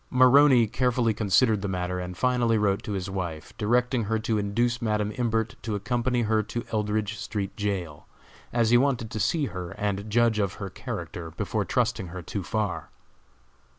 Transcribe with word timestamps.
Maroney 0.09 0.65
carefully 0.65 1.13
considered 1.13 1.61
the 1.61 1.67
matter, 1.67 1.99
and 1.99 2.17
finally 2.17 2.57
wrote 2.57 2.81
to 2.81 2.93
his 2.93 3.07
wife, 3.07 3.55
directing 3.59 4.05
her 4.05 4.17
to 4.17 4.39
induce 4.39 4.81
Madam 4.81 5.11
Imbert 5.15 5.55
to 5.61 5.75
accompany 5.75 6.23
her 6.23 6.41
to 6.41 6.65
Eldridge 6.73 7.19
street 7.19 7.55
jail, 7.55 8.07
as 8.51 8.71
he 8.71 8.79
wanted 8.79 9.11
to 9.11 9.19
see 9.19 9.45
her 9.53 9.69
and 9.77 10.09
judge 10.09 10.39
of 10.39 10.53
her 10.55 10.71
character 10.71 11.29
before 11.29 11.65
trusting 11.65 12.07
her 12.07 12.23
too 12.23 12.41
far. 12.41 12.89